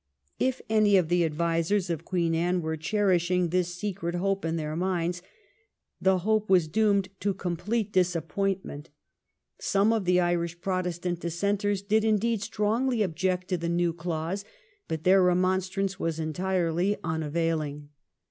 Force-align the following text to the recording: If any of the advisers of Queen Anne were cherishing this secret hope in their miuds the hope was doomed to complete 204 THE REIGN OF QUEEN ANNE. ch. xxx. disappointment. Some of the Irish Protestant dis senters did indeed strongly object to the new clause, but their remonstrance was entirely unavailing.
If 0.39 0.63
any 0.67 0.97
of 0.97 1.09
the 1.09 1.23
advisers 1.25 1.91
of 1.91 2.05
Queen 2.05 2.33
Anne 2.33 2.63
were 2.63 2.75
cherishing 2.75 3.49
this 3.49 3.71
secret 3.75 4.15
hope 4.15 4.43
in 4.43 4.55
their 4.55 4.75
miuds 4.75 5.21
the 6.01 6.17
hope 6.25 6.49
was 6.49 6.67
doomed 6.67 7.09
to 7.19 7.35
complete 7.35 7.93
204 7.93 7.93
THE 7.93 7.99
REIGN 7.99 8.21
OF 8.23 8.33
QUEEN 8.33 8.49
ANNE. 8.71 8.81
ch. 8.81 8.81
xxx. 8.81 8.87
disappointment. 8.87 8.89
Some 9.59 9.93
of 9.93 10.05
the 10.05 10.19
Irish 10.19 10.59
Protestant 10.59 11.19
dis 11.19 11.39
senters 11.39 11.87
did 11.87 12.03
indeed 12.03 12.41
strongly 12.41 13.03
object 13.03 13.49
to 13.49 13.57
the 13.57 13.69
new 13.69 13.93
clause, 13.93 14.43
but 14.87 15.03
their 15.03 15.21
remonstrance 15.21 15.99
was 15.99 16.19
entirely 16.19 16.97
unavailing. 17.03 17.89